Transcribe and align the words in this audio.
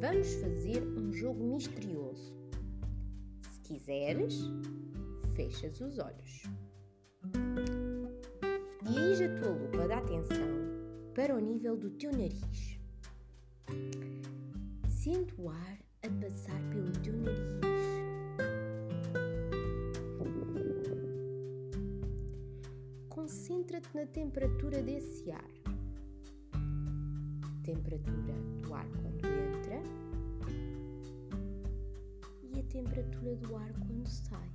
Vamos 0.00 0.34
fazer 0.34 0.82
um 0.82 1.12
jogo 1.12 1.44
misterioso. 1.44 2.34
Se 3.50 3.60
quiseres, 3.60 4.34
fechas 5.34 5.80
os 5.80 5.98
olhos. 5.98 6.42
Dirige 8.82 9.24
a 9.24 9.34
tua 9.40 9.50
lupa 9.50 9.86
de 9.86 9.92
atenção 9.92 10.64
para 11.14 11.34
o 11.34 11.40
nível 11.40 11.76
do 11.76 11.90
teu 11.90 12.12
nariz. 12.12 12.78
Sente 14.88 15.34
o 15.40 15.48
ar 15.48 15.78
a 16.02 16.08
passar 16.20 16.60
pelo 16.70 16.92
teu 17.02 17.16
nariz. 17.16 17.74
Concentra-te 23.08 23.88
na 23.94 24.04
temperatura 24.04 24.82
desse 24.82 25.30
ar. 25.30 25.63
Temperatura 27.64 28.34
do 28.60 28.74
ar 28.74 28.86
quando 28.90 29.26
entra 29.26 29.82
e 32.42 32.60
a 32.60 32.62
temperatura 32.64 33.36
do 33.36 33.56
ar 33.56 33.72
quando 33.72 34.06
sai. 34.06 34.50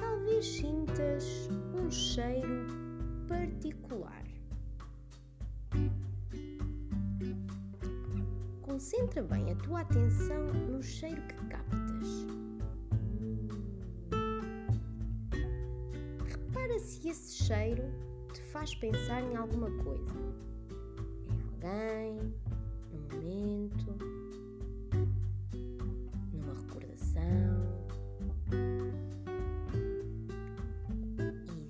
Talvez 0.00 0.44
sintas 0.44 1.48
um 1.80 1.88
cheiro 1.88 2.66
particular. 3.28 4.24
Concentra 8.62 9.22
bem 9.22 9.52
a 9.52 9.54
tua 9.54 9.82
atenção 9.82 10.44
no 10.68 10.82
cheiro 10.82 11.22
que 11.22 11.34
captas. 11.46 12.26
Repara 16.26 16.80
se 16.80 17.08
esse 17.08 17.44
cheiro 17.44 18.09
te 18.32 18.40
faz 18.42 18.74
pensar 18.74 19.22
em 19.22 19.36
alguma 19.36 19.70
coisa. 19.82 20.12
Em 21.30 21.66
alguém, 21.66 22.34
num 22.92 23.00
momento, 23.16 23.86
numa 26.32 26.54
recordação. 26.54 27.86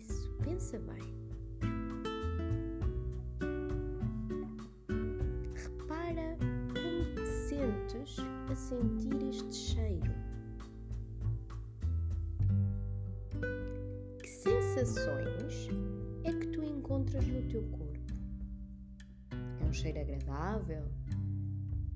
Isso, 0.00 0.30
pensa 0.44 0.78
bem. 0.80 1.14
Repara 5.54 6.36
como 6.74 7.14
te 7.14 7.26
sentes 7.26 8.16
a 8.50 8.54
sentir 8.54 9.28
este 9.28 9.54
cheiro. 9.54 10.14
Que 14.22 14.28
sensações 14.28 15.70
é 16.24 16.32
que 16.32 16.46
tu 16.48 16.62
encontras 16.62 17.26
no 17.26 17.42
teu 17.48 17.62
corpo? 17.70 17.98
É 19.60 19.64
um 19.64 19.72
cheiro 19.72 20.00
agradável 20.00 20.84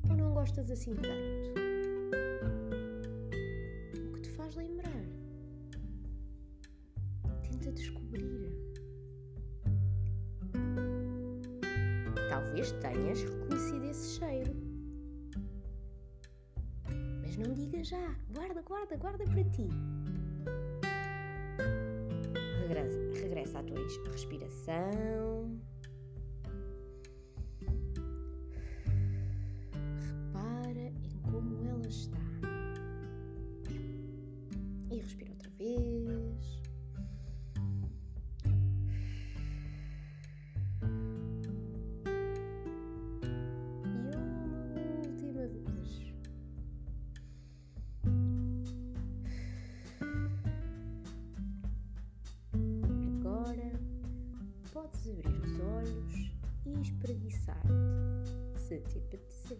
ou 0.08 0.16
não 0.16 0.32
gostas 0.32 0.70
assim 0.70 0.94
tanto? 0.94 1.60
O 4.08 4.12
que 4.14 4.20
te 4.20 4.30
faz 4.30 4.54
lembrar? 4.54 5.04
Tenta 7.42 7.72
descobrir. 7.72 8.52
Talvez 12.28 12.72
tenhas 12.72 13.22
reconhecido 13.22 13.84
esse 13.84 14.18
cheiro. 14.18 14.54
Mas 17.20 17.36
não 17.36 17.52
diga 17.54 17.82
já. 17.82 18.16
Guarda, 18.32 18.62
guarda, 18.62 18.96
guarda 18.96 19.24
para 19.24 19.44
ti. 19.44 19.68
Regressa, 22.66 22.98
regressa 23.20 23.58
à 23.58 23.62
tua 23.62 23.76
respiração. 24.10 25.60
Repara 30.32 30.92
em 31.02 31.30
como 31.30 31.54
ela 31.68 31.86
está. 31.86 32.18
E 34.90 34.96
respira 34.96 35.30
outra 35.32 35.50
vez. 35.58 35.93
Podes 55.04 55.08
abrir 55.08 55.40
os 55.42 55.60
olhos 55.60 56.32
e 56.66 56.80
espreguiçar-te, 56.80 58.60
se 58.60 58.80
te 58.80 58.98
apetecer. 58.98 59.58